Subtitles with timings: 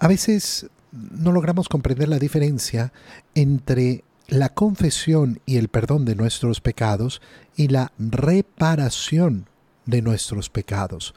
[0.00, 2.90] A veces no logramos comprender la diferencia
[3.34, 7.20] entre la confesión y el perdón de nuestros pecados
[7.54, 9.46] y la reparación
[9.84, 11.14] de nuestros pecados.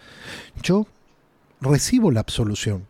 [0.61, 0.85] Yo
[1.61, 2.85] recibo la absolución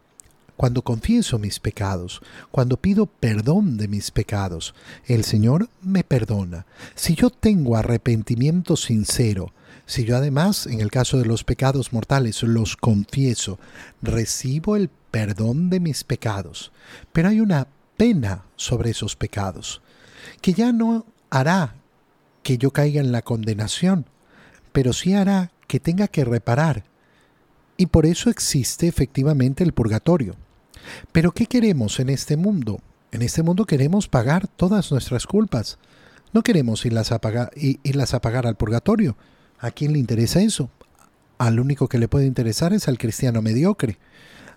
[0.58, 4.74] cuando confieso mis pecados, cuando pido perdón de mis pecados.
[5.06, 6.66] El Señor me perdona.
[6.96, 9.54] Si yo tengo arrepentimiento sincero,
[9.86, 13.60] si yo además, en el caso de los pecados mortales, los confieso,
[14.02, 16.72] recibo el perdón de mis pecados.
[17.12, 19.82] Pero hay una pena sobre esos pecados,
[20.42, 21.76] que ya no hará
[22.42, 24.06] que yo caiga en la condenación,
[24.72, 26.84] pero sí hará que tenga que reparar.
[27.78, 30.36] Y por eso existe efectivamente el purgatorio.
[31.12, 32.82] Pero ¿qué queremos en este mundo?
[33.12, 35.78] En este mundo queremos pagar todas nuestras culpas.
[36.34, 39.16] No queremos irlas a pagar, irlas a pagar al purgatorio.
[39.60, 40.72] ¿A quién le interesa eso?
[41.38, 44.00] Al único que le puede interesar es al cristiano mediocre.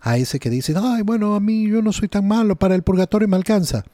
[0.06, 2.84] A ese que dice, ay, bueno, a mí yo no soy tan malo, para el
[2.84, 3.84] purgatorio me alcanza.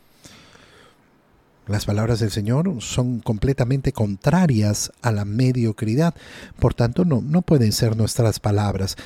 [1.67, 6.15] Las palabras del Señor son completamente contrarias a la mediocridad,
[6.59, 8.97] por tanto no, no pueden ser nuestras palabras.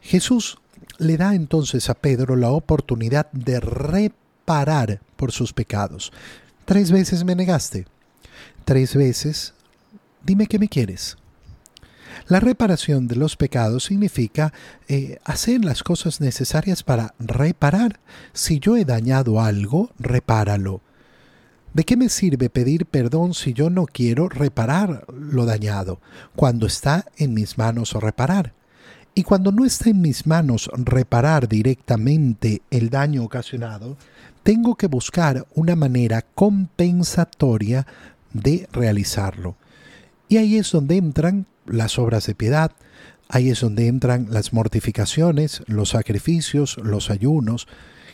[0.00, 0.58] Jesús
[0.98, 6.12] le da entonces a Pedro la oportunidad de reparar por sus pecados.
[6.64, 7.86] Tres veces me negaste.
[8.64, 9.54] Tres veces,
[10.24, 11.16] dime que me quieres.
[12.28, 14.52] La reparación de los pecados significa
[14.88, 18.00] eh, hacer las cosas necesarias para reparar.
[18.32, 20.80] Si yo he dañado algo, repáralo.
[21.72, 26.00] ¿De qué me sirve pedir perdón si yo no quiero reparar lo dañado,
[26.34, 28.54] cuando está en mis manos reparar?
[29.14, 33.96] Y cuando no está en mis manos reparar directamente el daño ocasionado,
[34.42, 37.86] tengo que buscar una manera compensatoria
[38.32, 39.56] de realizarlo.
[40.30, 42.70] Y ahí es donde entran las obras de piedad,
[43.28, 47.66] ahí es donde entran las mortificaciones, los sacrificios, los ayunos,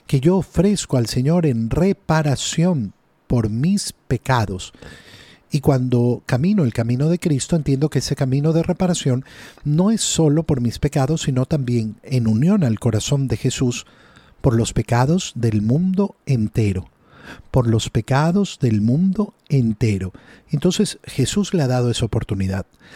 [0.06, 2.94] que yo ofrezco al Señor en reparación
[3.26, 4.72] por mis pecados.
[5.50, 9.26] Y cuando camino el camino de Cristo, entiendo que ese camino de reparación
[9.64, 13.84] no es solo por mis pecados, sino también en unión al corazón de Jesús
[14.40, 16.88] por los pecados del mundo entero.
[17.50, 20.12] Por los pecados del mundo entero.
[20.50, 22.66] Entonces Jesús le ha dado esa oportunidad.